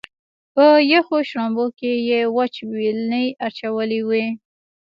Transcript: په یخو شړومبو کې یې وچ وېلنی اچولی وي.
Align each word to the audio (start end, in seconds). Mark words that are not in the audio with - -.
په 0.53 0.65
یخو 0.93 1.17
شړومبو 1.29 1.65
کې 1.79 1.91
یې 2.09 2.19
وچ 2.35 2.55
وېلنی 2.71 3.27
اچولی 3.47 4.01
وي. 4.09 4.25